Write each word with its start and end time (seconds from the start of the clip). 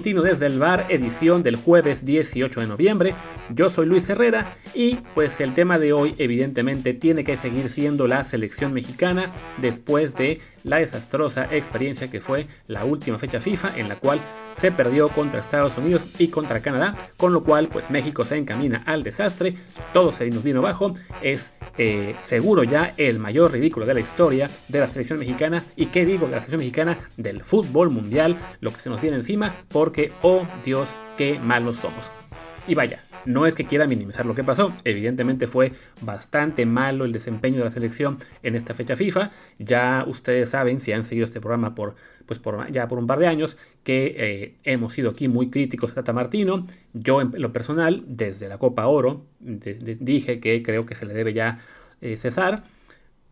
matutino 0.00 0.22
desde 0.22 0.46
el 0.46 0.58
bar, 0.58 0.86
edición 0.88 1.42
del 1.42 1.56
jueves 1.56 2.06
18 2.06 2.60
de 2.60 2.66
noviembre. 2.66 3.14
Yo 3.52 3.68
soy 3.68 3.86
Luis 3.86 4.08
Herrera 4.08 4.54
y 4.74 4.96
pues 5.14 5.40
el 5.40 5.54
tema 5.54 5.80
de 5.80 5.92
hoy 5.92 6.14
evidentemente 6.18 6.94
tiene 6.94 7.24
que 7.24 7.36
seguir 7.36 7.68
siendo 7.68 8.06
la 8.06 8.22
selección 8.22 8.72
mexicana 8.72 9.32
después 9.56 10.14
de 10.14 10.40
la 10.62 10.76
desastrosa 10.76 11.48
experiencia 11.50 12.10
que 12.10 12.20
fue 12.20 12.46
la 12.68 12.84
última 12.84 13.18
fecha 13.18 13.40
FIFA 13.40 13.76
en 13.76 13.88
la 13.88 13.96
cual 13.96 14.20
se 14.56 14.70
perdió 14.70 15.08
contra 15.08 15.40
Estados 15.40 15.76
Unidos 15.76 16.06
y 16.18 16.28
contra 16.28 16.62
Canadá, 16.62 16.96
con 17.16 17.32
lo 17.32 17.42
cual 17.42 17.68
pues 17.68 17.90
México 17.90 18.22
se 18.22 18.36
encamina 18.36 18.84
al 18.86 19.02
desastre, 19.02 19.54
todo 19.92 20.12
se 20.12 20.28
nos 20.28 20.44
vino 20.44 20.60
abajo, 20.60 20.94
es 21.20 21.52
eh, 21.76 22.14
seguro 22.20 22.62
ya 22.62 22.92
el 22.98 23.18
mayor 23.18 23.50
ridículo 23.50 23.84
de 23.84 23.94
la 23.94 24.00
historia 24.00 24.48
de 24.68 24.78
la 24.78 24.86
selección 24.86 25.18
mexicana 25.18 25.64
y 25.74 25.86
qué 25.86 26.06
digo 26.06 26.26
de 26.26 26.36
la 26.36 26.40
selección 26.40 26.60
mexicana 26.60 26.98
del 27.16 27.42
fútbol 27.42 27.90
mundial, 27.90 28.36
lo 28.60 28.72
que 28.72 28.80
se 28.80 28.90
nos 28.90 29.00
viene 29.00 29.16
encima, 29.16 29.56
porque 29.68 30.12
oh 30.22 30.46
Dios, 30.64 30.88
qué 31.16 31.40
malos 31.40 31.78
somos. 31.78 32.04
Y 32.68 32.74
vaya, 32.74 33.02
no 33.24 33.46
es 33.46 33.54
que 33.54 33.64
quiera 33.64 33.86
minimizar 33.86 34.26
lo 34.26 34.34
que 34.34 34.44
pasó, 34.44 34.72
evidentemente 34.84 35.46
fue 35.46 35.72
bastante 36.02 36.66
malo 36.66 37.04
el 37.04 37.12
desempeño 37.12 37.58
de 37.58 37.64
la 37.64 37.70
selección 37.70 38.18
en 38.42 38.54
esta 38.54 38.74
fecha 38.74 38.96
FIFA. 38.96 39.30
Ya 39.58 40.04
ustedes 40.06 40.50
saben, 40.50 40.80
si 40.80 40.92
han 40.92 41.04
seguido 41.04 41.24
este 41.24 41.40
programa 41.40 41.74
por, 41.74 41.94
pues 42.26 42.38
por, 42.38 42.70
ya 42.70 42.88
por 42.88 42.98
un 42.98 43.06
par 43.06 43.18
de 43.18 43.26
años, 43.26 43.56
que 43.84 44.14
eh, 44.16 44.54
hemos 44.64 44.94
sido 44.94 45.10
aquí 45.10 45.28
muy 45.28 45.50
críticos 45.50 45.92
a 45.92 45.94
Tata 45.96 46.12
Martino. 46.12 46.66
Yo 46.92 47.20
en 47.20 47.32
lo 47.34 47.52
personal, 47.52 48.04
desde 48.06 48.48
la 48.48 48.58
Copa 48.58 48.86
Oro, 48.86 49.24
dije 49.40 50.40
que 50.40 50.62
creo 50.62 50.86
que 50.86 50.94
se 50.94 51.06
le 51.06 51.14
debe 51.14 51.32
ya 51.32 51.58
eh, 52.00 52.16
cesar. 52.16 52.64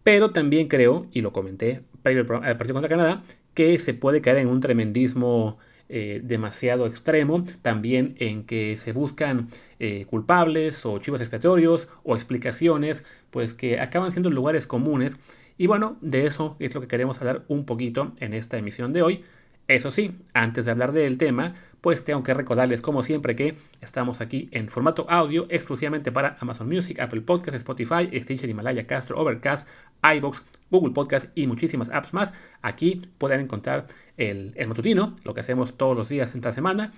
Pero 0.03 0.31
también 0.31 0.69
creo, 0.69 1.07
y 1.12 1.21
lo 1.21 1.33
comenté 1.33 1.83
previo 2.03 2.23
al 2.43 2.57
partido 2.57 2.75
contra 2.75 2.89
Canadá, 2.89 3.23
que 3.55 3.79
se 3.79 3.93
puede 3.93 4.21
caer 4.21 4.39
en 4.39 4.49
un 4.49 4.61
tremendismo 4.61 5.59
eh, 5.89 6.20
demasiado 6.22 6.86
extremo, 6.86 7.44
también 7.62 8.14
en 8.19 8.44
que 8.44 8.77
se 8.77 8.92
buscan 8.92 9.48
eh, 9.78 10.06
culpables 10.08 10.84
o 10.84 10.98
chivos 10.98 11.20
expiatorios 11.20 11.89
o 12.05 12.14
explicaciones, 12.14 13.05
pues 13.31 13.55
que 13.55 13.81
acaban 13.81 14.12
siendo 14.12 14.31
lugares 14.31 14.66
comunes. 14.66 15.16
Y 15.56 15.66
bueno, 15.66 15.97
de 16.00 16.27
eso 16.27 16.56
es 16.59 16.75
lo 16.75 16.81
que 16.81 16.89
queremos 16.89 17.19
hablar 17.20 17.44
un 17.48 17.64
poquito 17.64 18.12
en 18.20 18.34
esta 18.34 18.59
emisión 18.59 18.92
de 18.92 19.03
hoy. 19.03 19.25
Eso 19.66 19.91
sí, 19.91 20.16
antes 20.33 20.64
de 20.64 20.70
hablar 20.70 20.92
del 20.92 21.19
tema, 21.19 21.55
pues 21.81 22.05
tengo 22.05 22.22
que 22.22 22.34
recordarles 22.34 22.81
como 22.81 23.03
siempre 23.03 23.36
que 23.36 23.56
estamos 23.81 24.20
aquí 24.20 24.48
en 24.53 24.69
formato 24.69 25.06
audio 25.09 25.47
exclusivamente 25.50 26.11
para 26.11 26.36
Amazon 26.41 26.69
Music, 26.69 26.98
Apple 27.00 27.20
Podcasts, 27.20 27.59
Spotify, 27.59 28.09
Stitcher, 28.20 28.48
Himalaya, 28.48 28.86
Castro, 28.86 29.19
Overcast, 29.20 29.69
iBox, 30.03 30.43
Google 30.71 30.93
Podcast 30.93 31.29
y 31.35 31.47
muchísimas 31.47 31.91
apps 31.91 32.13
más. 32.13 32.33
Aquí 32.63 33.03
pueden 33.19 33.41
encontrar 33.41 33.87
el, 34.17 34.53
el 34.57 34.69
matutino, 34.69 35.17
lo 35.25 35.35
que 35.35 35.41
hacemos 35.41 35.77
todos 35.77 35.97
los 35.97 36.09
días 36.09 36.35
esta 36.35 36.53
semana. 36.53 36.93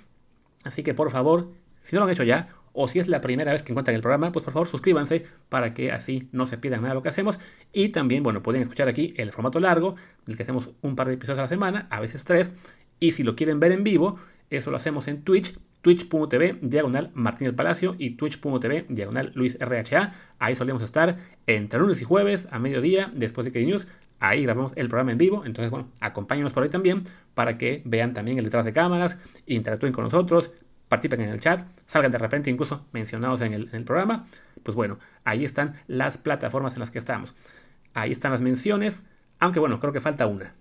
Así 0.64 0.82
que 0.82 0.94
por 0.94 1.10
favor, 1.10 1.52
si 1.82 1.96
no 1.96 2.00
lo 2.00 2.06
han 2.06 2.12
hecho 2.12 2.24
ya, 2.24 2.48
o 2.72 2.88
si 2.88 2.98
es 2.98 3.08
la 3.08 3.20
primera 3.20 3.52
vez 3.52 3.62
que 3.62 3.72
encuentran 3.72 3.94
el 3.94 4.02
programa, 4.02 4.32
pues 4.32 4.44
por 4.44 4.54
favor 4.54 4.68
suscríbanse 4.68 5.26
para 5.48 5.74
que 5.74 5.92
así 5.92 6.28
no 6.32 6.46
se 6.46 6.58
pierdan 6.58 6.82
nada 6.82 6.94
de 6.94 6.94
lo 6.96 7.02
que 7.02 7.08
hacemos. 7.08 7.38
Y 7.72 7.88
también, 7.88 8.22
bueno, 8.22 8.42
pueden 8.42 8.62
escuchar 8.62 8.88
aquí 8.88 9.14
el 9.16 9.32
formato 9.32 9.60
largo, 9.60 9.96
del 10.26 10.36
que 10.36 10.44
hacemos 10.44 10.70
un 10.82 10.94
par 10.96 11.08
de 11.08 11.14
episodios 11.14 11.40
a 11.40 11.42
la 11.42 11.48
semana, 11.48 11.86
a 11.90 12.00
veces 12.00 12.24
tres. 12.24 12.52
Y 13.00 13.12
si 13.12 13.22
lo 13.22 13.34
quieren 13.34 13.60
ver 13.60 13.72
en 13.72 13.82
vivo, 13.82 14.18
eso 14.50 14.70
lo 14.70 14.76
hacemos 14.76 15.08
en 15.08 15.22
Twitch, 15.22 15.58
twitch.tv 15.82 16.58
diagonal 16.62 17.10
Martín 17.14 17.46
el 17.46 17.54
Palacio 17.54 17.94
y 17.98 18.10
twitch.tv 18.10 18.86
diagonal 18.88 19.32
Luis 19.34 19.58
RHA. 19.58 20.12
Ahí 20.38 20.54
solemos 20.54 20.82
estar 20.82 21.16
entre 21.46 21.80
lunes 21.80 22.00
y 22.00 22.04
jueves 22.04 22.48
a 22.50 22.58
mediodía 22.58 23.10
después 23.14 23.44
de 23.44 23.52
que 23.52 23.64
News. 23.64 23.86
Ahí 24.18 24.42
grabamos 24.42 24.72
el 24.76 24.88
programa 24.88 25.12
en 25.12 25.18
vivo. 25.18 25.44
Entonces, 25.46 25.70
bueno, 25.70 25.88
acompáñenos 26.00 26.52
por 26.52 26.62
ahí 26.62 26.68
también 26.68 27.04
para 27.34 27.56
que 27.56 27.82
vean 27.86 28.12
también 28.12 28.38
el 28.38 28.44
detrás 28.44 28.64
de 28.64 28.72
cámaras, 28.72 29.18
interactúen 29.46 29.92
con 29.92 30.04
nosotros, 30.04 30.52
participen 30.88 31.22
en 31.22 31.30
el 31.30 31.40
chat, 31.40 31.66
salgan 31.86 32.12
de 32.12 32.18
repente 32.18 32.50
incluso 32.50 32.84
mencionados 32.92 33.40
en 33.40 33.54
el, 33.54 33.68
en 33.68 33.76
el 33.76 33.84
programa. 33.84 34.26
Pues 34.62 34.74
bueno, 34.74 34.98
ahí 35.24 35.44
están 35.44 35.74
las 35.86 36.18
plataformas 36.18 36.74
en 36.74 36.80
las 36.80 36.90
que 36.90 36.98
estamos. 36.98 37.34
Ahí 37.94 38.12
están 38.12 38.32
las 38.32 38.42
menciones, 38.42 39.04
aunque 39.38 39.58
bueno, 39.58 39.80
creo 39.80 39.92
que 39.92 40.00
falta 40.00 40.26
una. 40.26 40.54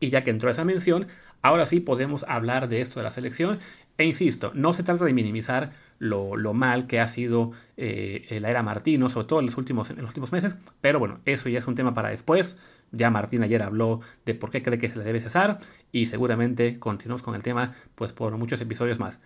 Y 0.00 0.10
ya 0.10 0.24
que 0.24 0.30
entró 0.30 0.50
esa 0.50 0.64
mención, 0.64 1.06
ahora 1.46 1.66
sí 1.66 1.80
podemos 1.80 2.24
hablar 2.28 2.68
de 2.68 2.80
esto 2.80 3.00
de 3.00 3.04
la 3.04 3.10
selección. 3.10 3.58
E 3.98 4.04
insisto, 4.04 4.52
no 4.54 4.74
se 4.74 4.82
trata 4.82 5.04
de 5.04 5.14
minimizar 5.14 5.72
lo, 5.98 6.36
mal 6.52 6.86
que 6.86 7.00
ha 7.00 7.08
sido 7.08 7.52
eh, 7.76 8.38
la 8.40 8.50
era 8.50 8.62
Martino, 8.62 9.08
sobre 9.08 9.26
todo 9.26 9.40
en 9.40 9.46
los, 9.46 9.56
últimos, 9.56 9.90
en 9.90 9.96
los 9.96 10.08
últimos 10.08 10.32
meses, 10.32 10.56
pero 10.80 10.98
bueno, 10.98 11.20
eso 11.24 11.48
ya 11.48 11.58
es 11.58 11.66
un 11.66 11.74
tema 11.74 11.94
para 11.94 12.10
después. 12.10 12.58
Ya 12.92 13.10
Martín 13.10 13.42
ayer 13.42 13.62
habló 13.62 14.00
de 14.24 14.34
por 14.34 14.50
qué 14.50 14.62
cree 14.62 14.78
que 14.78 14.88
se 14.88 14.98
le 14.98 15.04
debe 15.04 15.20
cesar 15.20 15.58
y 15.92 16.06
seguramente 16.06 16.78
continuamos 16.78 17.22
con 17.22 17.34
el 17.34 17.42
tema 17.42 17.74
pues 17.94 18.12
por 18.12 18.36
muchos 18.36 18.60
episodios 18.60 18.98
más. 18.98 19.18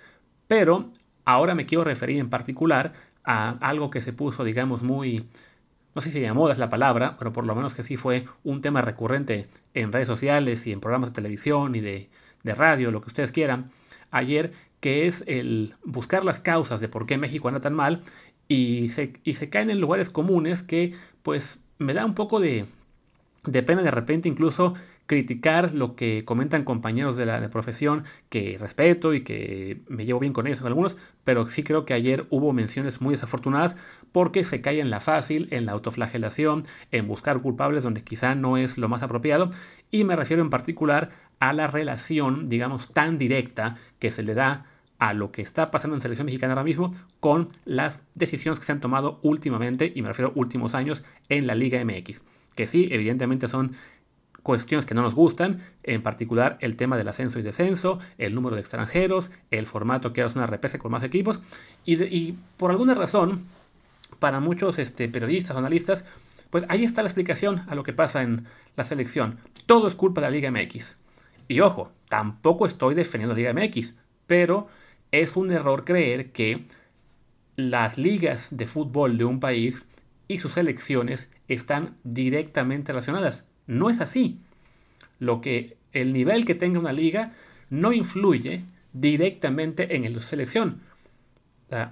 Pero 0.47 0.87
ahora 1.25 1.55
me 1.55 1.67
quiero 1.67 1.85
referir 1.85 2.19
en 2.19 2.31
particular 2.31 2.93
a 3.25 3.51
algo 3.61 3.91
que 3.91 4.01
se 4.01 4.13
puso, 4.13 4.45
digamos, 4.45 4.83
muy, 4.83 5.29
no 5.95 6.01
sé 6.01 6.11
si 6.11 6.21
de 6.21 6.33
moda 6.33 6.53
es 6.53 6.59
la 6.59 6.71
palabra, 6.71 7.17
pero 7.19 7.33
por 7.33 7.47
lo 7.47 7.55
menos 7.55 7.75
que 7.75 7.83
sí 7.83 7.97
fue 7.97 8.27
un 8.45 8.61
tema 8.61 8.83
recurrente 8.83 9.49
en 9.75 9.93
redes 9.93 10.07
sociales 10.07 10.67
y 10.67 10.73
en 10.73 10.81
programas 10.81 11.11
de 11.11 11.15
televisión 11.15 11.75
y 11.75 11.81
de, 11.81 12.09
radio, 12.45 12.91
lo 12.91 13.01
que 13.03 13.09
ustedes 13.09 13.33
quieran, 13.33 13.71
ayer, 14.11 14.53
que 14.81 15.07
es 15.07 15.25
el 15.27 15.75
buscar 15.85 16.25
las 16.25 16.41
causas 16.41 16.81
de 16.81 16.89
por 16.89 17.07
qué 17.07 17.19
México 17.19 17.49
anda 17.49 17.61
tan 17.61 17.75
mal 17.75 18.03
y 18.49 18.89
se, 18.89 19.13
y 19.25 19.35
se 19.35 19.51
caen 19.51 19.71
en 19.71 19.81
lugares 19.81 20.11
comunes 20.11 20.63
que 20.63 20.95
pues 21.23 21.61
me 21.79 21.93
da 21.93 22.07
un 22.07 22.15
poco 22.15 22.41
de, 22.41 22.65
de 23.45 23.63
pena 23.63 23.83
de 23.83 23.91
repente 23.91 24.29
incluso 24.29 24.75
criticar 25.11 25.75
lo 25.75 25.97
que 25.97 26.25
comentan 26.25 26.63
compañeros 26.63 27.17
de 27.17 27.27
la 27.27 27.51
profesión 27.51 28.05
que 28.29 28.57
respeto 28.61 29.13
y 29.13 29.25
que 29.25 29.81
me 29.89 30.07
llevo 30.07 30.21
bien 30.21 30.33
con 30.33 30.47
ellos 30.47 30.63
algunos, 30.63 30.97
pero 31.25 31.49
sí 31.49 31.65
creo 31.65 31.85
que 31.85 31.95
ayer 31.95 32.27
hubo 32.31 32.53
menciones 32.53 33.01
muy 33.01 33.15
desafortunadas 33.15 33.75
porque 34.13 34.45
se 34.45 34.61
cae 34.61 34.79
en 34.79 34.89
la 34.89 35.01
fácil, 35.01 35.49
en 35.51 35.67
la 35.67 35.73
autoflagelación, 35.73 36.65
en 36.93 37.09
buscar 37.09 37.41
culpables 37.43 37.83
donde 37.83 38.05
quizá 38.05 38.37
no 38.37 38.57
es 38.57 38.79
lo 38.79 38.89
más 38.89 39.03
apropiado 39.03 39.51
y 39.91 40.05
me 40.05 40.15
refiero 40.15 40.43
en 40.43 40.51
particular 40.51 41.11
a 41.41 41.53
la 41.55 41.67
relación, 41.67 42.47
digamos, 42.47 42.93
tan 42.93 43.19
directa 43.19 43.79
que 43.99 44.13
se 44.13 44.23
le 44.23 44.35
da 44.35 44.67
a 45.01 45.13
lo 45.13 45.33
que 45.33 45.43
está 45.43 45.73
pasando 45.73 45.97
en 45.97 46.03
selección 46.03 46.27
mexicana 46.27 46.53
ahora 46.53 46.63
mismo 46.63 46.95
con 47.19 47.49
las 47.65 48.05
decisiones 48.15 48.61
que 48.61 48.65
se 48.65 48.71
han 48.71 48.81
tomado 48.81 49.19
últimamente, 49.25 49.91
y 49.93 50.03
me 50.03 50.09
refiero 50.09 50.31
últimos 50.37 50.77
años, 50.77 51.03
en 51.29 51.49
la 51.49 51.57
Liga 51.57 51.85
MX. 51.85 52.23
Que 52.55 52.69
sí, 52.69 52.87
evidentemente 52.93 53.49
son 53.49 53.73
cuestiones 54.43 54.87
que 54.87 54.95
no 54.95 55.03
nos 55.03 55.15
gustan, 55.15 55.61
en 55.83 56.03
particular 56.03 56.59
el 56.61 56.77
tema 56.77 56.97
del 56.97 57.09
ascenso 57.09 57.39
y 57.39 57.43
descenso, 57.43 57.99
el 58.19 58.35
número 58.35 58.57
de 58.57 58.61
extranjeros, 58.61 59.31
el 59.51 59.67
formato 59.67 60.13
que 60.13 60.21
ahora 60.21 60.31
es 60.31 60.37
una 60.37 60.47
repese 60.47 60.79
con 60.79 60.93
más 60.93 61.03
equipos, 61.03 61.43
y, 61.85 62.33
por 62.57 62.71
alguna 62.71 62.95
razón, 62.95 63.47
para 64.19 64.41
muchos 64.41 64.79
este, 64.79 65.09
periodistas, 65.09 65.57
analistas, 65.57 66.05
pues 66.51 66.65
ahí 66.69 66.85
está 66.85 67.03
la 67.03 67.09
explicación 67.09 67.63
a 67.69 67.75
lo 67.75 67.85
que 67.85 67.93
pasa 67.93 68.23
en 68.23 68.47
la 68.77 68.85
selección. 68.85 69.39
Todo 69.67 69.89
es 69.89 69.95
culpa 69.95 70.21
de 70.21 70.27
la 70.27 70.31
Liga 70.31 70.51
MX. 70.51 70.97
Y 71.49 71.61
ojo, 71.61 71.93
tampoco 72.09 72.67
estoy 72.67 72.95
defendiendo 72.95 73.35
la 73.35 73.53
Liga 73.53 73.55
MX, 73.55 73.95
pero 74.27 74.69
es 75.13 75.37
un 75.37 75.51
error 75.53 75.85
creer 75.85 76.33
que 76.33 76.67
las 77.57 77.99
ligas 77.99 78.57
de 78.57 78.67
fútbol 78.67 79.19
de 79.19 79.25
un 79.25 79.41
país 79.41 79.85
y 80.29 80.39
sus 80.39 80.55
selecciones 80.55 81.31
están 81.49 81.97
directamente 82.05 82.93
relacionadas. 82.93 83.45
No 83.71 83.89
es 83.89 84.01
así. 84.01 84.41
Lo 85.21 85.41
que 85.41 85.77
el 85.93 86.13
nivel 86.13 86.45
que 86.45 86.57
tenga 86.57 86.81
una 86.81 86.93
liga 86.93 87.33
no 87.71 87.93
influye 87.93 88.65
directamente 88.93 89.95
en 89.95 90.13
la 90.13 90.21
selección. 90.21 90.81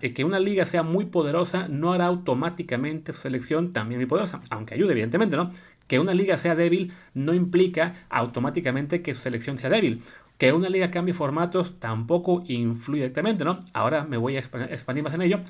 que 0.01 0.25
una 0.25 0.41
liga 0.41 0.65
sea 0.65 0.83
muy 0.83 1.05
poderosa 1.05 1.69
no 1.69 1.93
hará 1.93 2.07
automáticamente 2.07 3.13
su 3.13 3.21
selección 3.21 3.73
también 3.73 4.01
muy 4.01 4.07
poderosa, 4.07 4.41
aunque 4.51 4.75
ayude 4.75 4.91
evidentemente, 4.91 5.37
¿no? 5.37 5.53
Que 5.87 6.01
una 6.01 6.15
liga 6.15 6.37
sea 6.37 6.57
débil 6.57 6.93
no 7.15 7.33
implica 7.33 7.95
automáticamente 8.11 9.01
que 9.01 9.15
su 9.15 9.21
selección 9.21 9.57
sea 9.57 9.71
débil. 9.71 10.03
Que 10.37 10.53
una 10.53 10.69
liga 10.69 10.91
cambie 10.91 11.15
formatos 11.15 11.79
tampoco 11.79 12.43
influye 12.49 13.03
directamente, 13.03 13.45
¿no? 13.45 13.61
Ahora 13.73 14.03
me 14.03 14.17
voy 14.17 14.37
a 14.37 14.41
expandir 14.41 15.05
más 15.05 15.15
en 15.15 15.23
ello, 15.23 15.41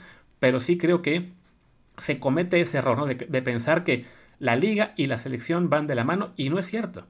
pero 0.40 0.60
sí 0.60 0.76
creo 0.76 1.00
que 1.00 1.31
se 1.96 2.20
comete 2.20 2.60
ese 2.60 2.78
error, 2.78 2.98
¿no? 2.98 3.06
de 3.06 3.42
pensar 3.42 3.82
que 3.82 4.04
la 4.38 4.56
liga 4.56 4.93
y 4.96 5.06
la 5.06 5.19
selección 5.19 5.69
van 5.70 5.87
de 5.87 5.94
la 5.94 6.05
mano 6.05 6.32
y 6.37 6.50
no 6.50 6.58
es 6.58 6.67
cierto. 6.67 7.06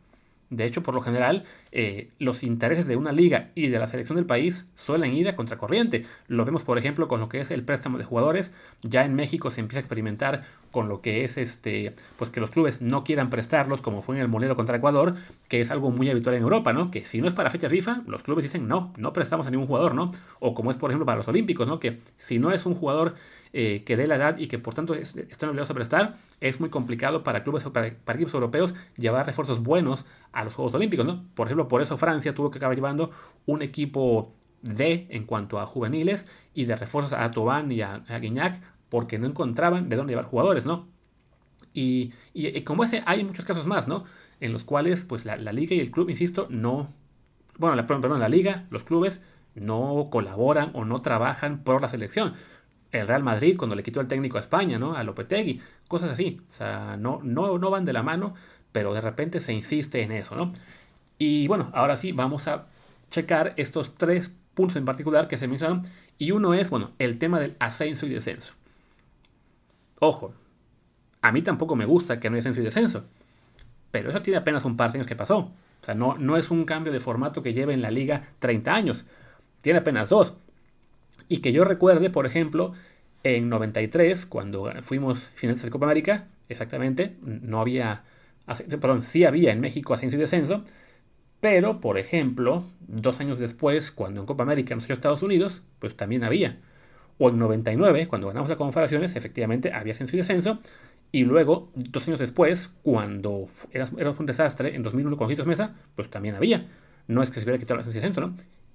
De 0.51 0.65
hecho, 0.65 0.83
por 0.83 0.95
lo 0.95 1.03
general, 1.03 1.45
eh, 1.73 2.09
los 2.19 2.43
intereses 2.43 2.87
de 2.87 2.97
una 2.97 3.13
liga 3.13 3.51
y 3.55 3.69
de 3.69 3.79
la 3.79 3.87
selección 3.87 4.17
del 4.17 4.25
país 4.25 4.67
suelen 4.77 5.15
ir 5.15 5.29
a 5.29 5.37
contracorriente. 5.37 6.07
Lo 6.27 6.47
vemos, 6.47 6.65
por 6.65 6.79
ejemplo, 6.79 7.07
con 7.07 7.21
lo 7.21 7.29
que 7.29 7.41
es 7.41 7.51
el 7.51 7.65
préstamo 7.65 7.99
de 7.99 8.05
jugadores. 8.05 8.53
Ya 8.83 9.05
en 9.05 9.15
México 9.15 9.51
se 9.51 9.61
empieza 9.61 9.81
a 9.81 9.83
experimentar 9.83 10.45
con 10.71 10.89
lo 10.89 11.01
que 11.01 11.25
es 11.25 11.39
este, 11.39 11.95
pues 12.17 12.31
que 12.31 12.41
los 12.41 12.51
clubes 12.51 12.83
no 12.83 13.05
quieran 13.05 13.31
prestarlos, 13.31 13.81
como 13.81 14.03
fue 14.03 14.17
en 14.17 14.23
el 14.23 14.29
Monero 14.29 14.57
contra 14.57 14.77
Ecuador, 14.77 15.15
que 15.49 15.61
es 15.61 15.71
algo 15.71 15.91
muy 15.91 16.11
habitual 16.11 16.37
en 16.37 16.43
Europa, 16.43 16.73
¿no? 16.73 16.91
Que 16.91 17.05
si 17.05 17.21
no 17.21 17.27
es 17.27 17.35
para 17.35 17.51
fecha 17.51 17.69
FIFA, 17.69 18.03
los 18.07 18.23
clubes 18.23 18.45
dicen 18.45 18.69
no, 18.69 18.93
no 18.97 19.13
prestamos 19.13 19.47
a 19.47 19.51
ningún 19.51 19.67
jugador, 19.67 19.95
¿no? 19.95 20.13
O 20.41 20.55
como 20.55 20.71
es 20.71 20.77
por 20.77 20.91
ejemplo 20.91 21.07
para 21.07 21.17
los 21.17 21.29
Olímpicos, 21.29 21.67
¿no? 21.67 21.81
Que 21.81 22.01
si 22.17 22.39
no 22.39 22.53
es 22.53 22.67
un 22.67 22.75
jugador 22.75 23.15
eh, 23.53 23.83
que 23.85 23.97
dé 23.97 24.07
la 24.07 24.17
edad 24.17 24.39
y 24.39 24.49
que 24.49 24.59
por 24.59 24.75
tanto 24.75 24.95
están 24.95 25.49
obligados 25.49 25.71
a 25.71 25.75
prestar, 25.75 26.17
es 26.41 26.61
muy 26.61 26.69
complicado 26.69 27.25
para 27.25 27.43
clubes 27.43 27.65
para, 27.65 27.95
para, 28.05 28.17
equipos 28.17 28.35
europeos 28.35 28.75
llevar 28.97 29.27
refuerzos 29.27 29.63
buenos 29.63 30.05
a 30.33 30.45
los 30.45 30.55
Juegos 30.55 30.75
Olímpicos, 30.75 31.07
¿no? 31.07 31.25
Por 31.35 31.47
ejemplo, 31.47 31.67
por 31.67 31.81
eso 31.81 31.97
Francia 31.97 32.35
tuvo 32.35 32.51
que 32.51 32.59
acabar 32.59 32.77
llevando 32.77 33.11
un 33.47 33.63
equipo 33.63 34.35
D 34.63 35.07
en 35.11 35.25
cuanto 35.25 35.59
a 35.61 35.67
juveniles 35.67 36.27
y 36.53 36.65
de 36.67 36.77
refuerzos 36.77 37.13
a 37.13 37.31
Tobán 37.31 37.71
y 37.73 37.81
a, 37.81 38.03
a 38.09 38.19
Guignac 38.19 38.61
porque 38.89 39.19
no 39.19 39.27
encontraban 39.27 39.89
de 39.89 39.97
dónde 39.97 40.13
llevar 40.13 40.27
jugadores, 40.27 40.67
¿no? 40.67 40.89
Y, 41.75 42.13
como 42.65 42.85
ese 42.85 43.03
hay 43.07 43.23
muchos 43.25 43.45
casos 43.45 43.67
más, 43.67 43.89
¿no? 43.89 44.05
En 44.41 44.53
los 44.53 44.65
cuales 44.65 45.05
pues 45.05 45.25
la, 45.25 45.37
liga 45.37 45.75
y 45.75 45.81
el 45.81 45.91
club, 45.91 46.11
insisto, 46.11 46.47
no... 46.51 46.93
Bueno, 47.57 47.77
la, 47.77 47.87
perdón, 47.87 48.21
la 48.21 48.29
liga, 48.29 48.67
los 48.71 48.85
clubes 48.85 49.23
no 49.55 50.09
colaboran 50.11 50.71
o 50.75 50.85
no 50.85 51.03
trabajan 51.03 51.63
por 51.65 51.83
la 51.83 51.89
selección. 51.89 52.35
El 52.91 53.07
Real 53.07 53.23
Madrid 53.23 53.57
cuando 53.57 53.77
le 53.77 53.83
quitó 53.83 54.01
el 54.01 54.09
técnico 54.09 54.39
a 54.39 54.41
España, 54.41 54.79
¿no? 54.79 54.95
A 54.95 55.05
Lopetegui, 55.05 55.61
cosas 55.89 56.11
así. 56.11 56.41
O 56.51 56.55
sea, 56.55 56.97
no, 56.97 57.21
no, 57.23 57.59
no 57.59 57.71
van 57.71 57.85
de 57.85 57.93
la 57.93 58.03
mano, 58.03 58.35
pero 58.73 58.95
de 58.95 59.01
repente 59.01 59.41
se 59.41 59.53
insiste 59.53 60.03
en 60.03 60.13
eso, 60.13 60.37
¿no? 60.37 60.53
Y 61.19 61.49
bueno, 61.49 61.71
ahora 61.75 61.97
sí, 61.97 62.13
vamos 62.13 62.47
a 62.49 62.67
checar 63.11 63.55
estos 63.57 63.95
tres 63.97 64.33
puntos 64.55 64.77
en 64.77 64.85
particular 64.85 65.29
que 65.29 65.37
se 65.37 65.49
mencionan. 65.49 65.83
Y 66.19 66.31
uno 66.31 66.55
es, 66.55 66.71
bueno, 66.71 66.93
el 66.99 67.19
tema 67.19 67.41
del 67.41 67.57
ascenso 67.59 68.07
y 68.07 68.11
descenso. 68.11 68.55
Ojo, 70.01 70.35
a 71.23 71.33
mí 71.33 71.43
tampoco 71.43 71.77
me 71.77 71.85
gusta 71.85 72.21
que 72.21 72.31
no 72.31 72.37
haya 72.37 72.41
ascenso 72.41 72.61
y 72.61 72.65
descenso, 72.65 73.05
pero 73.91 74.11
eso 74.11 74.23
tiene 74.23 74.39
apenas 74.39 74.65
un 74.65 74.77
par 74.77 74.93
de 74.93 74.99
años 74.99 75.07
que 75.07 75.17
pasó. 75.17 75.39
O 75.81 75.85
sea, 75.85 75.95
no, 75.95 76.17
no 76.19 76.37
es 76.37 76.51
un 76.51 76.65
cambio 76.65 76.93
de 76.93 77.01
formato 77.01 77.43
que 77.43 77.55
lleve 77.55 77.75
en 77.75 77.83
la 77.83 77.91
liga 77.91 78.23
30 78.41 78.75
años, 78.75 79.05
tiene 79.63 79.81
apenas 79.81 80.11
dos. 80.11 80.35
Y 81.29 81.39
que 81.39 81.53
yo 81.53 81.65
recuerde, 81.65 82.11
por 82.11 82.27
ejemplo, 82.27 82.73
en 83.23 83.49
93, 83.49 84.27
cuando 84.27 84.73
fuimos 84.83 85.21
finalistas 85.35 85.67
de 85.67 85.73
Copa 85.73 85.87
América, 85.87 86.29
exactamente, 86.49 87.17
no 87.23 87.61
había, 87.61 88.05
perdón, 88.81 89.03
sí 89.03 89.25
había 89.25 89.53
en 89.53 89.61
México 89.61 89.95
ascenso 89.95 90.17
y 90.17 90.21
descenso, 90.21 90.65
pero, 91.41 91.81
por 91.81 91.99
ejemplo, 91.99 92.65
dos 92.81 93.21
años 93.21 93.39
después, 93.39 93.93
cuando 93.93 94.21
en 94.21 94.27
Copa 94.27 94.43
América 94.43 94.75
nos 94.75 94.87
dio 94.87 94.95
Estados 94.95 95.23
Unidos, 95.23 95.63
pues 95.79 95.97
también 95.97 96.25
había. 96.25 96.59
O 97.19 97.31
en 97.31 97.39
99, 97.39 98.09
cuando 98.09 98.29
ganamos 98.29 98.49
las 98.49 98.59
confederaciones, 98.59 99.17
efectivamente 99.17 99.73
había 99.73 99.93
ascenso 99.93 100.15
y 100.15 100.19
descenso. 100.19 100.61
Y 101.11 101.25
luego, 101.25 101.71
dos 101.75 102.07
años 102.07 102.19
después, 102.19 102.71
cuando 102.83 103.49
era, 103.73 103.89
un 104.11 104.27
desastre, 104.27 104.75
en 104.75 104.83
2001 104.83 105.17
con 105.17 105.29
Jitos 105.29 105.47
Mesa, 105.47 105.75
pues 105.97 106.11
también 106.11 106.35
había. 106.35 106.67
No 107.07 107.23
es 107.23 107.31
que 107.31 107.41
se 107.41 107.45
hubiera 107.45 107.59
quitado 107.59 107.77
el 107.77 107.81
ascenso 107.81 107.99
y 107.99 108.01
descenso, 108.01 108.21
¿no? 108.21 108.35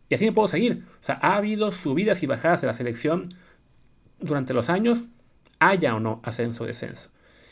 Y 0.10 0.16
así 0.16 0.26
me 0.26 0.32
puedo 0.32 0.48
seguir. 0.48 0.84
O 1.02 1.06
sea, 1.06 1.20
ha 1.22 1.36
habido 1.36 1.72
subidas 1.72 2.24
y 2.24 2.28
bajadas 2.28 2.62
de 2.62 2.68
la 2.68 2.74
selección 2.74 3.24
durante 4.20 4.54
los 4.54 4.70
años, 4.70 5.04
haya 5.60 5.96
o 5.96 6.00
no 6.00 6.22
ascenso 6.24 6.64
o 6.64 6.68
descenso. 6.68 7.10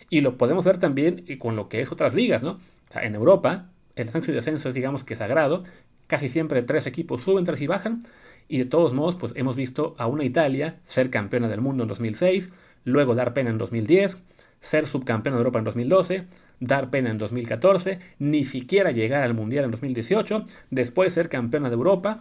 Y 0.09 0.21
lo 0.21 0.37
podemos 0.37 0.65
ver 0.65 0.77
también 0.77 1.25
con 1.39 1.55
lo 1.55 1.69
que 1.69 1.81
es 1.81 1.91
otras 1.91 2.13
ligas, 2.13 2.43
¿no? 2.43 2.51
O 2.51 2.93
sea, 2.93 3.03
en 3.03 3.15
Europa, 3.15 3.69
el 3.95 4.09
ascenso 4.09 4.31
y 4.31 4.35
descenso 4.35 4.69
es, 4.69 4.75
digamos 4.75 5.03
que 5.03 5.15
sagrado. 5.15 5.63
Casi 6.07 6.27
siempre 6.27 6.61
tres 6.63 6.87
equipos 6.87 7.21
suben, 7.21 7.45
tres 7.45 7.61
y 7.61 7.67
bajan. 7.67 8.03
Y 8.51 8.57
de 8.57 8.65
todos 8.65 8.91
modos, 8.91 9.15
pues 9.15 9.31
hemos 9.37 9.55
visto 9.55 9.95
a 9.97 10.07
una 10.07 10.25
Italia 10.25 10.75
ser 10.85 11.09
campeona 11.09 11.47
del 11.47 11.61
mundo 11.61 11.83
en 11.83 11.87
2006, 11.87 12.51
luego 12.83 13.15
dar 13.15 13.33
pena 13.33 13.49
en 13.49 13.57
2010, 13.57 14.17
ser 14.59 14.87
subcampeona 14.87 15.37
de 15.37 15.39
Europa 15.39 15.59
en 15.59 15.63
2012, 15.63 16.25
dar 16.59 16.89
pena 16.89 17.11
en 17.11 17.17
2014, 17.17 17.99
ni 18.19 18.43
siquiera 18.43 18.91
llegar 18.91 19.23
al 19.23 19.33
Mundial 19.33 19.63
en 19.63 19.71
2018, 19.71 20.45
después 20.69 21.13
ser 21.13 21.29
campeona 21.29 21.69
de 21.69 21.75
Europa 21.75 22.19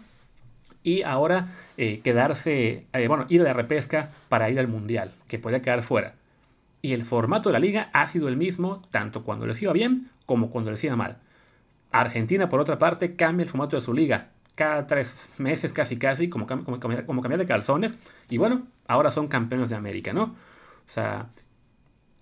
y 0.84 1.02
ahora 1.02 1.48
eh, 1.76 1.98
quedarse, 2.04 2.86
eh, 2.92 3.08
bueno, 3.08 3.26
ir 3.28 3.40
a 3.40 3.44
la 3.44 3.52
repesca 3.52 4.12
para 4.28 4.50
ir 4.50 4.60
al 4.60 4.68
Mundial, 4.68 5.10
que 5.26 5.40
podía 5.40 5.62
quedar 5.62 5.82
fuera. 5.82 6.14
Y 6.80 6.92
el 6.92 7.04
formato 7.04 7.48
de 7.48 7.54
la 7.54 7.58
liga 7.58 7.90
ha 7.92 8.06
sido 8.06 8.28
el 8.28 8.36
mismo 8.36 8.82
tanto 8.92 9.24
cuando 9.24 9.48
les 9.48 9.60
iba 9.62 9.72
bien 9.72 10.06
como 10.26 10.50
cuando 10.50 10.70
les 10.70 10.84
iba 10.84 10.94
mal. 10.94 11.16
Argentina, 11.90 12.48
por 12.48 12.60
otra 12.60 12.78
parte, 12.78 13.16
cambia 13.16 13.42
el 13.42 13.50
formato 13.50 13.74
de 13.74 13.82
su 13.82 13.92
liga 13.92 14.28
cada 14.60 14.86
tres 14.86 15.30
meses 15.38 15.72
casi 15.72 15.96
casi, 15.96 16.28
como, 16.28 16.46
cambiar 16.46 17.38
de 17.38 17.46
calzones. 17.46 17.94
Y 18.28 18.36
bueno, 18.36 18.66
ahora 18.86 19.10
son 19.10 19.26
campeones 19.26 19.70
de 19.70 19.76
América, 19.76 20.12
¿no? 20.12 20.24
O 20.24 20.92
sea, 20.92 21.30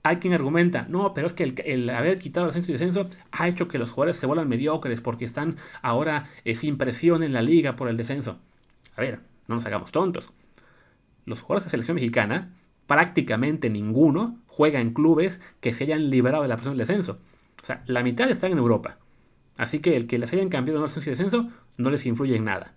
hay 0.05 0.19
quien 0.19 0.35
argumenta, 0.35 0.87
no, 0.89 1.15
pero 1.15 1.27
es 1.27 1.33
que 1.33 1.43
el, 1.43 1.91
haber 1.91 2.21
quitado 2.21 2.47
el 2.47 2.51
ascenso 2.51 2.71
y 2.71 2.75
descenso 2.75 3.09
ha 3.33 3.49
hecho 3.49 3.67
que 3.67 3.77
los 3.79 3.91
jugadores 3.91 4.19
se 4.19 4.27
vuelvan 4.27 4.49
mediocres 4.49 5.01
porque 5.01 5.25
están 5.25 5.57
ahora 5.83 6.29
eh, 6.45 6.55
sin 6.55 6.79
presión 6.79 7.25
en 7.25 7.33
la 7.33 7.43
liga 7.43 7.75
por 7.75 7.89
el 7.89 7.97
descenso. 7.97 8.39
A 8.95 9.01
ver, 9.01 9.19
no 9.49 9.57
nos 9.57 9.67
hagamos 9.67 9.91
tontos. 9.91 10.31
Los 11.25 11.41
jugadores 11.41 11.65
de 11.65 11.71
selección 11.71 11.97
mexicana, 11.97 12.55
prácticamente 12.87 13.69
ninguno 13.69 14.39
juega 14.47 14.81
en 14.81 14.95
clubes 14.95 15.43
que 15.61 15.73
se 15.73 15.83
hayan 15.83 16.09
liberado 16.09 16.45
de 16.45 16.51
la 16.51 16.55
presión 16.55 16.77
del 16.77 16.87
descenso. 16.87 17.19
O 17.61 17.67
sea, 17.67 17.83
la 17.87 18.05
mitad 18.05 18.31
están 18.31 18.53
en 18.53 18.59
Europa. 18.59 18.99
Así 19.57 19.81
que 19.81 19.97
el 19.97 20.07
que 20.07 20.21
les 20.21 20.33
hayan 20.33 20.51
cambiado 20.51 20.79
el 20.79 20.87
ascenso 20.87 21.11
y 21.11 21.11
descenso 21.11 21.51
no 21.79 21.91
les 21.91 22.05
influye 22.05 22.37
en 22.37 22.45
nada. 22.45 22.75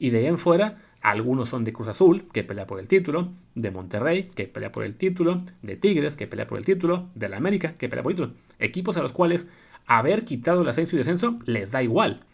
Y 0.00 0.10
de 0.10 0.18
ahí 0.18 0.26
en 0.26 0.38
fuera, 0.38 0.82
algunos 1.00 1.48
son 1.48 1.64
de 1.64 1.72
Cruz 1.72 1.88
Azul, 1.88 2.24
que 2.32 2.42
pelea 2.42 2.66
por 2.66 2.80
el 2.80 2.88
título, 2.88 3.28
de 3.54 3.70
Monterrey, 3.70 4.24
que 4.24 4.46
pelea 4.46 4.72
por 4.72 4.84
el 4.84 4.96
título, 4.96 5.42
de 5.62 5.76
Tigres, 5.76 6.16
que 6.16 6.26
pelea 6.26 6.46
por 6.46 6.58
el 6.58 6.64
título, 6.64 7.08
de 7.14 7.28
la 7.28 7.36
América, 7.36 7.74
que 7.78 7.88
pelea 7.88 8.02
por 8.02 8.12
el 8.12 8.16
título. 8.16 8.34
Equipos 8.58 8.96
a 8.96 9.02
los 9.02 9.12
cuales 9.12 9.48
haber 9.86 10.24
quitado 10.24 10.62
el 10.62 10.68
ascenso 10.68 10.96
y 10.96 10.98
descenso 10.98 11.38
les 11.44 11.70
da 11.70 11.82
igual. 11.82 12.24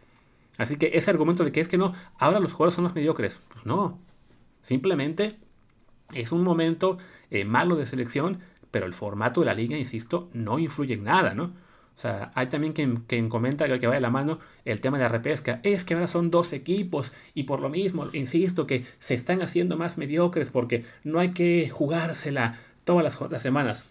Así 0.57 0.77
que 0.77 0.93
ese 0.95 1.11
argumento 1.11 1.45
de 1.45 1.53
que 1.53 1.61
es 1.61 1.69
que 1.69 1.79
no, 1.79 1.93
ahora 2.19 2.41
los 2.41 2.53
jugadores 2.53 2.75
son 2.75 2.85
los 2.85 2.95
mediocres, 2.95 3.41
pues 3.53 3.67
no. 3.67 3.99
Simplemente 4.63 5.37
es 6.13 6.33
un 6.33 6.43
momento 6.43 6.99
eh, 7.31 7.45
malo 7.45 7.77
de 7.77 7.87
selección, 7.87 8.39
pero 8.71 8.87
el 8.87 8.95
formato 8.95 9.41
de 9.41 9.47
la 9.47 9.55
liga, 9.55 9.77
insisto, 9.77 10.31
no 10.33 10.59
influye 10.59 10.95
en 10.95 11.05
nada, 11.05 11.35
¿no? 11.35 11.53
O 11.97 12.01
sea, 12.01 12.33
hay 12.35 12.49
también 12.49 12.73
quien, 12.73 13.29
comenta 13.29 13.67
que, 13.79 13.87
va 13.87 13.95
de 13.95 14.01
la 14.01 14.11
mano 14.11 14.41
el 14.65 14.81
tema 14.81 14.99
de 14.99 15.05
la 15.05 15.09
repesca. 15.09 15.61
Es 15.63 15.85
que 15.85 15.95
ahora 15.95 16.09
son 16.09 16.31
dos 16.31 16.53
equipos 16.53 17.13
y 17.35 17.45
por 17.45 17.61
lo 17.61 17.69
mismo, 17.69 18.09
insisto, 18.13 18.67
que 18.67 18.85
se 18.99 19.15
están 19.15 19.43
haciendo 19.43 19.77
más 19.77 19.97
mediocres 19.97 20.51
porque 20.51 20.85
no 21.05 21.21
hay 21.21 21.31
que 21.31 21.69
jugársela 21.71 22.59
todas 22.85 23.05
las, 23.05 23.31
las 23.31 23.43
semanas. 23.43 23.85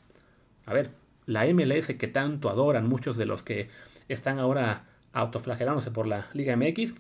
A 0.66 0.74
ver, 0.74 0.92
la 1.26 1.46
MLS 1.46 1.94
que 1.98 2.08
tanto 2.08 2.50
adoran 2.50 2.88
muchos 2.88 3.18
de 3.18 3.26
los 3.26 3.42
que 3.44 3.70
están 4.10 4.40
ahora 4.40 4.86
autoflagelándose 5.14 5.92
por 5.92 6.08
la 6.08 6.28
Liga 6.34 6.58
MX, 6.58 6.96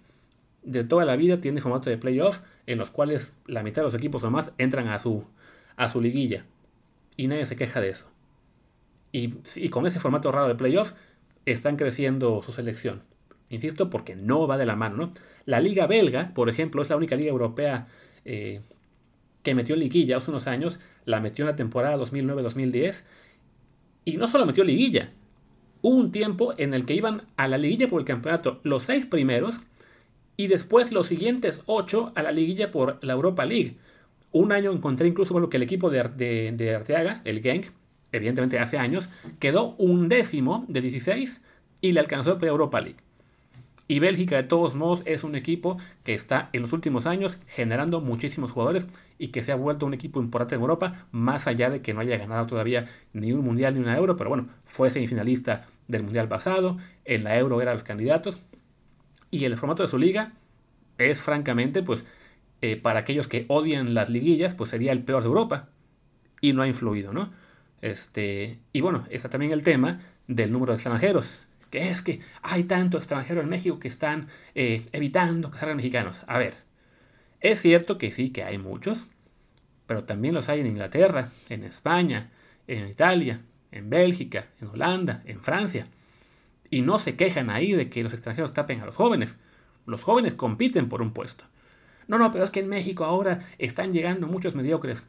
de 0.63 0.83
toda 0.85 1.03
la 1.03 1.17
vida 1.17 1.41
tiene 1.41 1.61
formato 1.61 1.89
de 1.89 1.97
playoff 1.97 2.39
en 2.65 2.77
los 2.77 2.89
cuales 2.89 3.33
la 3.45 3.63
mitad 3.63 3.81
de 3.81 3.87
los 3.87 3.95
equipos 3.95 4.23
o 4.23 4.31
más 4.31 4.53
entran 4.57 4.87
a 4.87 4.99
su, 4.99 5.25
a 5.75 5.89
su 5.89 5.99
liguilla. 5.99 6.45
Y 7.17 7.27
nadie 7.27 7.45
se 7.45 7.57
queja 7.57 7.81
de 7.81 7.89
eso. 7.89 8.12
Y, 9.13 9.69
con 9.69 9.85
ese 9.85 9.99
formato 9.99 10.31
raro 10.31 10.47
de 10.49 10.55
playoff 10.55 10.93
están 11.45 11.77
creciendo 11.77 12.41
su 12.43 12.51
selección. 12.51 13.03
Insisto, 13.49 13.89
porque 13.89 14.15
no 14.15 14.47
va 14.47 14.57
de 14.57 14.65
la 14.65 14.75
mano. 14.75 14.97
¿no? 14.97 15.13
La 15.45 15.61
liga 15.61 15.87
belga, 15.87 16.31
por 16.33 16.49
ejemplo, 16.49 16.81
es 16.81 16.89
la 16.89 16.97
única 16.97 17.15
liga 17.15 17.29
europea 17.29 17.87
eh, 18.25 18.61
que 19.43 19.53
metió 19.53 19.75
liguilla 19.75 20.17
hace 20.17 20.31
unos 20.31 20.47
años. 20.47 20.79
La 21.05 21.21
metió 21.21 21.45
en 21.45 21.51
la 21.51 21.55
temporada 21.55 21.95
2009-2010. 21.97 23.03
Y 24.03 24.17
no 24.17 24.27
solo 24.27 24.45
metió 24.45 24.63
liguilla. 24.63 25.11
Hubo 25.83 25.95
un 25.95 26.11
tiempo 26.11 26.53
en 26.57 26.73
el 26.73 26.85
que 26.85 26.95
iban 26.95 27.23
a 27.37 27.47
la 27.47 27.57
liguilla 27.57 27.87
por 27.87 28.01
el 28.01 28.07
campeonato 28.07 28.59
los 28.63 28.83
seis 28.83 29.05
primeros 29.05 29.61
y 30.37 30.47
después 30.47 30.91
los 30.91 31.07
siguientes 31.07 31.61
ocho 31.65 32.11
a 32.15 32.23
la 32.23 32.31
liguilla 32.31 32.71
por 32.71 33.03
la 33.03 33.13
Europa 33.13 33.45
League. 33.45 33.75
Un 34.31 34.51
año 34.51 34.71
encontré 34.71 35.07
incluso 35.07 35.33
bueno, 35.33 35.49
que 35.49 35.57
el 35.57 35.63
equipo 35.63 35.89
de, 35.89 35.99
Arteaga, 35.99 37.21
el 37.25 37.41
Genk, 37.41 37.67
evidentemente 38.13 38.59
hace 38.59 38.77
años, 38.77 39.09
quedó 39.39 39.75
un 39.77 40.07
décimo 40.07 40.63
de 40.69 40.79
16 40.81 41.41
y 41.81 41.91
le 41.91 41.99
alcanzó 41.99 42.37
el 42.37 42.47
Europa 42.47 42.79
League. 42.79 42.99
Y 43.87 43.99
Bélgica, 43.99 44.37
de 44.37 44.43
todos 44.43 44.75
modos, 44.75 45.01
es 45.05 45.25
un 45.25 45.35
equipo 45.35 45.77
que 46.05 46.13
está 46.13 46.49
en 46.53 46.61
los 46.61 46.71
últimos 46.71 47.05
años 47.05 47.37
generando 47.47 47.99
muchísimos 47.99 48.51
jugadores 48.51 48.87
y 49.19 49.27
que 49.27 49.43
se 49.43 49.51
ha 49.51 49.55
vuelto 49.55 49.85
un 49.85 49.93
equipo 49.93 50.21
importante 50.21 50.55
en 50.55 50.61
Europa, 50.61 51.05
más 51.11 51.47
allá 51.47 51.69
de 51.69 51.81
que 51.81 51.93
no 51.93 51.99
haya 51.99 52.17
ganado 52.17 52.45
todavía 52.47 52.89
ni 53.11 53.33
un 53.33 53.43
mundial 53.43 53.73
ni 53.73 53.81
una 53.81 53.97
euro, 53.97 54.15
pero 54.15 54.29
bueno, 54.29 54.47
fue 54.65 54.89
semifinalista 54.89 55.67
del 55.87 56.03
mundial 56.03 56.29
pasado, 56.29 56.77
en 57.03 57.25
la 57.25 57.37
euro 57.37 57.61
era 57.61 57.73
los 57.73 57.83
candidatos. 57.83 58.41
Y 59.31 59.43
el 59.45 59.57
formato 59.57 59.83
de 59.83 59.89
su 59.89 59.97
liga 59.97 60.31
es 60.97 61.21
francamente, 61.21 61.83
pues, 61.83 62.05
eh, 62.61 62.77
para 62.77 62.99
aquellos 62.99 63.27
que 63.27 63.45
odian 63.49 63.93
las 63.93 64.09
liguillas, 64.09 64.53
pues 64.53 64.69
sería 64.69 64.93
el 64.93 65.03
peor 65.03 65.23
de 65.23 65.27
Europa. 65.27 65.69
Y 66.39 66.53
no 66.53 66.61
ha 66.61 66.67
influido, 66.67 67.13
¿no? 67.13 67.31
Este, 67.83 68.59
y 68.71 68.79
bueno, 68.79 69.05
está 69.09 69.29
también 69.29 69.51
el 69.51 69.61
tema 69.61 69.99
del 70.25 70.53
número 70.53 70.71
de 70.71 70.77
extranjeros, 70.77 71.41
que 71.69 71.89
es 71.89 72.01
que 72.01 72.21
hay 72.41 72.63
tanto 72.63 72.97
extranjero 72.97 73.41
en 73.41 73.49
México 73.49 73.77
que 73.77 73.89
están 73.89 74.29
eh, 74.55 74.87
evitando 74.93 75.51
que 75.51 75.57
salgan 75.57 75.75
mexicanos. 75.75 76.21
A 76.25 76.37
ver, 76.37 76.53
es 77.41 77.61
cierto 77.61 77.97
que 77.97 78.13
sí, 78.13 78.29
que 78.29 78.45
hay 78.45 78.57
muchos, 78.57 79.07
pero 79.85 80.05
también 80.05 80.33
los 80.33 80.47
hay 80.47 80.61
en 80.61 80.67
Inglaterra, 80.67 81.31
en 81.49 81.65
España, 81.65 82.31
en 82.67 82.87
Italia, 82.87 83.41
en 83.73 83.89
Bélgica, 83.89 84.47
en 84.61 84.69
Holanda, 84.69 85.21
en 85.25 85.41
Francia. 85.41 85.85
Y 86.69 86.83
no 86.83 86.99
se 86.99 87.17
quejan 87.17 87.49
ahí 87.49 87.73
de 87.73 87.89
que 87.89 88.01
los 88.01 88.13
extranjeros 88.13 88.53
tapen 88.53 88.79
a 88.79 88.85
los 88.85 88.95
jóvenes. 88.95 89.37
Los 89.85 90.03
jóvenes 90.03 90.35
compiten 90.35 90.87
por 90.87 91.01
un 91.01 91.11
puesto. 91.11 91.43
No, 92.07 92.17
no, 92.17 92.31
pero 92.31 92.45
es 92.45 92.49
que 92.49 92.61
en 92.61 92.69
México 92.69 93.03
ahora 93.03 93.41
están 93.57 93.91
llegando 93.91 94.27
muchos 94.27 94.55
mediocres. 94.55 95.05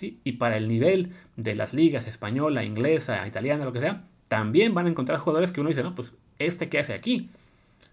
Y 0.00 0.32
para 0.32 0.56
el 0.56 0.68
nivel 0.68 1.10
de 1.36 1.54
las 1.54 1.72
ligas 1.74 2.06
española, 2.06 2.64
inglesa, 2.64 3.26
italiana, 3.26 3.64
lo 3.64 3.72
que 3.72 3.80
sea, 3.80 4.04
también 4.28 4.74
van 4.74 4.86
a 4.86 4.90
encontrar 4.90 5.18
jugadores 5.18 5.52
que 5.52 5.60
uno 5.60 5.68
dice, 5.68 5.82
no, 5.82 5.94
pues, 5.94 6.12
¿este 6.38 6.68
qué 6.68 6.78
hace 6.78 6.94
aquí? 6.94 7.30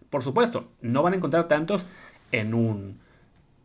Por 0.09 0.23
supuesto, 0.23 0.69
no 0.81 1.03
van 1.03 1.13
a 1.13 1.17
encontrar 1.17 1.47
tantos 1.47 1.85
en 2.31 2.53
un 2.53 2.99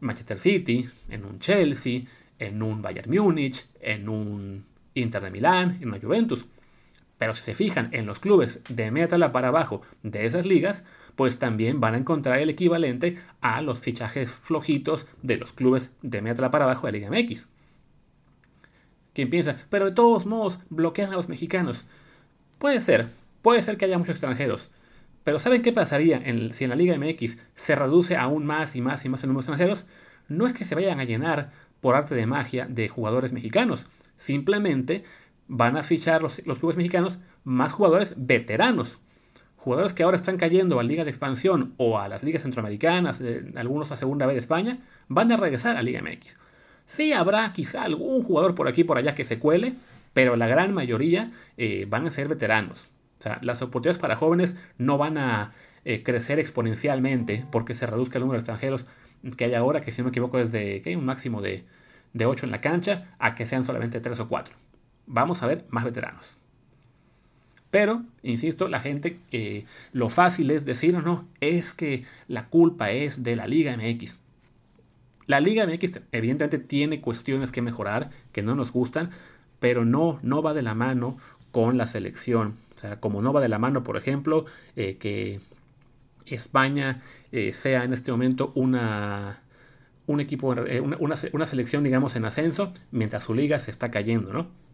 Manchester 0.00 0.38
City, 0.38 0.88
en 1.09 1.25
un 1.25 1.38
Chelsea, 1.38 2.02
en 2.38 2.62
un 2.62 2.83
Bayern 2.83 3.11
Múnich, 3.11 3.66
en 3.81 4.09
un 4.09 4.64
Inter 4.95 5.23
de 5.23 5.31
Milán, 5.31 5.78
en 5.81 5.88
una 5.88 6.00
Juventus. 6.00 6.47
Pero 7.19 7.35
si 7.35 7.43
se 7.43 7.55
fijan 7.55 7.88
en 7.93 8.07
los 8.07 8.19
clubes 8.19 8.62
de 8.69 8.90
media 8.90 9.09
tabla 9.09 9.33
para 9.33 9.49
abajo 9.49 9.83
de 10.02 10.26
esas 10.26 10.45
ligas, 10.45 10.85
pues 11.14 11.38
también 11.38 11.81
van 11.81 11.95
a 11.95 11.99
encontrar 11.99 12.38
el 12.38 12.50
equivalente 12.50 13.16
a 13.40 13.62
los 13.62 13.81
fichajes 13.81 14.31
flojitos 14.31 15.07
de 15.23 15.38
los 15.38 15.52
clubes 15.52 15.93
de 16.02 16.21
media 16.21 16.35
tabla 16.35 16.50
para 16.50 16.64
abajo 16.64 16.87
de 16.87 16.93
la 16.93 16.99
Liga 16.99 17.11
MX. 17.11 17.49
¿Quién 19.17 19.31
piensa? 19.31 19.57
Pero 19.71 19.87
de 19.87 19.93
todos 19.93 20.27
modos 20.27 20.59
bloquean 20.69 21.11
a 21.11 21.17
los 21.17 21.31
mexicanos. 21.31 21.87
Puede 22.59 22.83
ser, 22.83 23.07
puede 23.41 23.63
ser 23.63 23.79
que 23.79 23.87
haya 23.87 23.97
muchos 23.97 24.13
extranjeros. 24.13 24.71
Pero 25.25 25.39
¿saben 25.39 25.63
qué 25.63 25.73
pasaría 25.73 26.23
si 26.53 26.65
en 26.65 26.69
la 26.69 26.77
Liga 26.77 26.99
MX 26.99 27.39
se 27.55 27.75
reduce 27.75 28.15
aún 28.19 28.45
más 28.45 28.77
y 28.77 28.83
más 28.83 29.07
y 29.07 29.09
más 29.09 29.23
el 29.23 29.29
número 29.29 29.47
de 29.47 29.53
extranjeros? 29.53 29.87
No 30.29 30.47
es 30.47 30.53
que 30.53 30.67
se 30.67 30.75
vayan 30.75 31.01
a 31.01 31.05
llenar 31.05 31.51
por 31.81 31.95
arte 31.95 32.15
de 32.15 32.27
magia 32.27 32.67
de 32.67 32.91
jugadores 32.91 33.33
mexicanos. 33.33 33.87
Simplemente 34.19 35.05
van 35.49 35.79
a 35.79 35.83
fichar 35.83 36.21
los, 36.21 36.43
clubes 36.59 36.77
mexicanos 36.77 37.19
más 37.43 37.73
jugadores 37.73 38.13
veteranos. 38.19 38.99
Jugadores 39.57 39.95
que 39.95 40.03
ahora 40.03 40.17
están 40.17 40.37
cayendo 40.37 40.79
a 40.79 40.83
la 40.83 40.89
Liga 40.91 41.05
de 41.05 41.11
Expansión 41.11 41.73
o 41.79 41.99
a 41.99 42.07
las 42.09 42.23
ligas 42.23 42.43
centroamericanas, 42.43 43.23
algunos 43.55 43.91
a 43.93 43.97
Segunda 43.97 44.27
B 44.27 44.35
de 44.35 44.41
España, 44.41 44.81
van 45.09 45.33
a 45.33 45.39
regresar 45.39 45.79
a 45.79 45.83
Liga 45.83 46.03
MX. 46.03 46.37
Sí 46.87 47.12
habrá 47.12 47.52
quizá 47.52 47.83
algún 47.83 48.23
jugador 48.23 48.55
por 48.55 48.69
aquí 48.69 48.85
por 48.85 48.99
allá 48.99 49.14
que 49.14 49.25
se 49.25 49.38
cuele, 49.38 49.75
pero 50.12 50.37
la 50.37 50.47
gran 50.47 50.73
mayoría 50.73 51.33
eh, 51.57 51.87
van 51.88 52.07
a 52.07 52.11
ser 52.11 52.28
veteranos. 52.28 52.88
O 53.19 53.23
sea, 53.23 53.38
las 53.43 53.62
oportunidades 53.62 54.00
para 54.00 54.16
jóvenes 54.16 54.57
no 54.78 54.99
van 54.99 55.19
a 55.19 55.52
eh, 55.85 56.02
crecer 56.02 56.38
exponencialmente 56.38 57.45
porque 57.50 57.75
se 57.75 57.87
reduzca 57.87 58.19
el 58.19 58.23
número 58.23 58.38
de 58.38 58.40
extranjeros 58.40 58.87
que 59.37 59.45
hay 59.45 59.55
ahora, 59.55 59.81
que 59.81 59.93
si 59.93 60.00
no 60.00 60.05
me 60.05 60.11
equivoco 60.11 60.38
es 60.38 60.52
de 60.52 60.83
un 60.97 61.05
máximo 61.05 61.43
de, 61.43 61.64
de 62.12 62.26
8 62.26 62.47
en 62.47 62.52
la 62.52 62.61
cancha, 62.61 63.14
a 63.19 63.35
que 63.35 63.47
sean 63.47 63.64
solamente 63.64 64.00
3 64.00 64.21
o 64.21 64.28
4 64.28 64.66
vamos 65.07 65.43
a 65.43 65.47
ver 65.47 65.64
más 65.71 65.85
veteranos. 65.85 66.37
Pero, 67.71 68.05
insisto, 68.23 68.69
la 68.69 68.81
gente, 68.81 69.19
eh, 69.33 69.64
lo 69.93 70.09
fácil 70.09 70.50
es 70.50 70.64
decir, 70.64 70.95
no, 70.95 71.02
no, 71.02 71.28
es 71.40 71.73
que 71.73 72.05
la 72.28 72.49
culpa 72.49 72.90
es 72.90 73.23
de 73.23 73.37
la 73.37 73.47
Liga 73.47 73.76
MX. 73.76 74.16
La 75.26 75.40
Liga 75.40 75.66
MX 75.66 76.00
evidentemente 76.12 76.59
tiene 76.59 77.00
cuestiones 77.00 77.52
que 77.52 77.62
mejorar, 77.62 78.11
que 78.33 78.42
no 78.42 78.54
nos 78.54 78.73
gustan, 78.73 79.11
pero 79.59 79.85
no, 79.85 80.18
no 80.23 80.42
va 80.42 80.54
de 80.54 80.62
la 80.62 80.75
mano 80.75 81.18
con 81.50 81.76
la 81.78 81.87
selección. 81.87 82.56
O 82.76 82.78
sea, 82.78 83.00
como 83.00 83.23
no 83.23 83.33
va 83.33 83.40
de 83.40 83.49
la 83.49 83.59
mano, 83.59 83.83
por 83.83 83.97
ejemplo, 83.97 84.45
eh, 84.76 84.99
que 84.99 85.40
España 86.26 87.02
eh, 87.33 87.52
sea 87.52 87.85
en 87.85 87.92
este 87.92 88.12
momento 88.12 88.52
una, 88.54 89.40
un 90.06 90.21
equipo, 90.21 90.49
una, 90.49 91.16
una 91.33 91.47
selección, 91.47 91.83
digamos, 91.83 92.14
en 92.16 92.25
ascenso, 92.25 92.73
mientras 92.90 93.25
su 93.25 93.35
liga 93.35 93.59
se 93.59 93.71
está 93.71 93.90
cayendo, 93.90 94.33
¿no? 94.33 94.66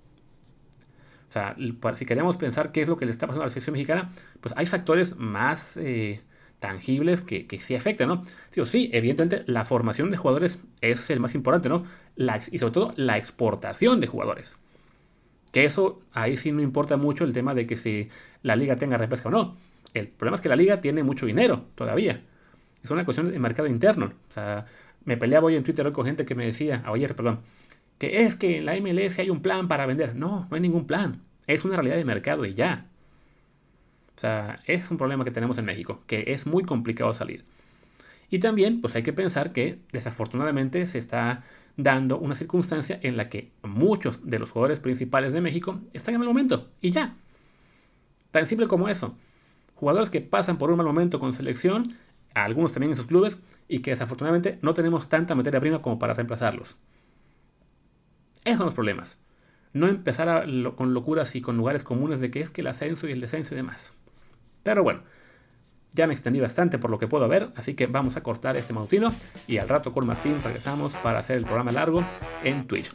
O 1.29 1.33
sea, 1.33 1.57
si 1.97 2.05
queremos 2.05 2.37
pensar 2.37 2.73
qué 2.73 2.83
es 2.83 2.89
lo 2.89 2.99
que 2.99 3.07
le 3.07 3.11
está 3.11 3.27
pasando 3.27 3.45
a 3.45 3.47
la 3.47 3.51
selección 3.51 3.73
mexicana, 3.73 4.13
pues 4.43 4.55
hay 4.55 4.67
factores 4.67 5.17
más 5.17 5.79
eh, 5.79 6.21
tangibles 6.63 7.23
que, 7.23 7.47
sí 7.59 7.75
afectan, 7.75 8.09
¿no? 8.09 8.25
sí, 8.65 8.89
evidentemente 8.93 9.43
la 9.51 9.65
formación 9.65 10.13
de 10.13 10.17
jugadores 10.17 10.61
es 10.81 11.11
el 11.11 11.19
más 11.19 11.35
importante, 11.35 11.69
¿no? 11.69 11.85
y 12.17 12.59
sobre 12.59 12.73
todo 12.73 12.95
la 12.97 13.19
exportación 13.19 14.01
de 14.01 14.07
jugadores. 14.07 14.57
Que 15.51 15.65
eso, 15.65 16.01
ahí 16.13 16.37
sí 16.37 16.53
no 16.53 16.63
importa 16.63 16.97
mucho 16.97 17.25
el 17.25 17.33
tema 17.33 17.53
de 17.53 17.67
que 17.67 17.77
si 17.77 18.09
la 18.43 18.55
liga 18.55 18.77
tenga 18.77 18.97
repesca 18.97 19.29
o 19.29 19.33
no. 19.33 19.57
El 19.93 20.07
problema 20.07 20.37
es 20.37 20.41
que 20.41 20.49
la 20.49 20.57
liga 20.57 20.81
tiene 20.81 21.03
mucho 21.03 21.27
dinero 21.27 21.67
todavía. 21.75 22.23
Es 22.83 22.91
una 22.93 23.05
cuestión 23.05 23.31
de 23.31 23.39
mercado 23.41 23.69
interno. 23.69 24.13
O 24.31 24.33
sea, 24.33 24.65
me 25.05 25.17
peleaba 25.17 25.47
hoy 25.47 25.57
en 25.57 25.65
Twitter 25.65 25.91
con 25.93 26.07
gente 26.07 26.25
que 26.25 26.37
me 26.37 26.47
decía, 26.47 26.85
ayer, 26.87 27.15
perdón, 27.17 27.41
que 27.99 28.23
es 28.23 28.37
que 28.37 28.59
en 28.59 28.67
la 28.67 28.77
MLS 28.81 29.19
hay 29.19 29.31
un 29.31 29.43
plan 29.43 29.67
para 29.67 29.85
vender. 29.85 30.15
No, 30.15 30.47
no 30.49 30.55
hay 30.55 30.61
ningún 30.61 30.87
plan. 30.87 31.23
Es 31.49 31.65
una 31.65 31.75
realidad 31.75 31.97
de 31.97 32.05
mercado 32.05 32.47
y 32.47 32.55
ya. 32.55 32.87
O 34.17 34.21
sea, 34.21 34.61
ese 34.67 34.85
es 34.85 34.91
un 34.91 34.99
problema 34.99 35.25
que 35.25 35.31
tenemos 35.31 35.59
en 35.59 35.65
México, 35.65 36.03
que 36.07 36.25
es 36.29 36.47
muy 36.47 36.65
complicado 36.65 37.13
salir. 37.15 37.45
Y 38.31 38.39
también, 38.39 38.81
pues 38.81 38.95
hay 38.95 39.03
que 39.03 39.13
pensar 39.13 39.53
que 39.53 39.79
desafortunadamente 39.93 40.87
se 40.87 40.99
está 40.99 41.43
dando 41.77 42.19
una 42.19 42.35
circunstancia 42.35 42.99
en 43.03 43.17
la 43.17 43.29
que 43.29 43.53
muchos 43.63 44.27
de 44.29 44.39
los 44.39 44.51
jugadores 44.51 44.81
principales 44.81 45.33
de 45.33 45.41
México 45.41 45.81
están 45.93 46.15
en 46.15 46.23
el 46.23 46.29
momento 46.29 46.71
y 46.81 46.91
ya. 46.91 47.17
Tan 48.31 48.47
simple 48.47 48.69
como 48.69 48.89
eso. 48.89 49.17
Jugadores 49.75 50.11
que 50.11 50.21
pasan 50.21 50.59
por 50.59 50.71
un 50.71 50.77
mal 50.77 50.87
momento 50.87 51.19
con 51.19 51.35
selección, 51.35 51.89
algunos 52.35 52.73
también 52.73 52.93
en 52.93 52.97
sus 52.97 53.07
clubes, 53.07 53.39
y 53.69 53.81
que 53.81 53.91
desafortunadamente 53.91 54.59
no 54.63 54.75
tenemos 54.75 55.09
tanta 55.09 55.35
materia 55.35 55.61
prima 55.61 55.83
como 55.83 55.99
para 55.99 56.15
reemplazarlos. 56.15 56.77
Esos 58.45 58.59
son 58.59 58.67
los 58.67 58.75
problemas. 58.75 59.19
No 59.73 59.89
empezar 59.89 60.47
con 60.77 60.95
locuras 60.95 61.35
y 61.37 61.41
con 61.41 61.57
lugares 61.57 61.85
comunes 61.85 62.21
de 62.21 62.31
que 62.31 62.41
es 62.41 62.51
que 62.51 62.61
el 62.61 62.67
ascenso 62.67 63.09
y 63.09 63.13
el 63.13 63.21
descenso 63.21 63.55
y 63.55 63.57
demás. 63.57 63.93
Pero 64.63 64.83
bueno, 64.83 65.03
ya 65.93 66.07
me 66.07 66.15
extendí 66.15 66.41
bastante 66.41 66.79
por 66.79 66.91
lo 66.91 66.99
que 66.99 67.09
puedo 67.09 67.29
ver, 67.29 67.51
así 67.57 67.75
que 67.75 67.87
vamos 67.87 68.17
a 68.17 68.23
cortar 68.23 68.57
este 68.57 68.73
matutino 68.73 69.13
y 69.47 69.59
al 69.59 69.69
rato 69.69 69.93
con 69.93 70.07
Martín 70.07 70.41
regresamos 70.43 70.95
para 70.95 71.19
hacer 71.19 71.37
el 71.37 71.45
programa 71.45 71.73
largo 71.73 72.03
en 72.45 72.67
Twitch. 72.67 72.93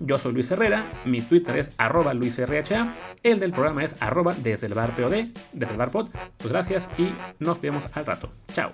Yo 0.00 0.18
soy 0.18 0.32
Luis 0.32 0.50
Herrera, 0.50 0.84
mi 1.04 1.20
Twitter 1.20 1.56
es 1.56 1.70
arroba 1.78 2.14
luisrha, 2.14 2.94
el 3.22 3.40
del 3.40 3.52
programa 3.52 3.82
es 3.82 3.96
arroba 4.00 4.34
desde 4.34 4.68
el 4.68 4.74
bar 4.74 4.94
POD, 4.94 5.32
desde 5.52 5.72
el 5.72 5.78
bar. 5.78 5.90
Pues 5.90 6.08
gracias 6.44 6.88
y 6.98 7.12
nos 7.38 7.60
vemos 7.60 7.84
al 7.94 8.06
rato. 8.06 8.30
Chao. 8.52 8.72